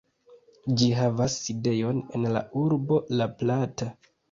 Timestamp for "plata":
3.45-3.93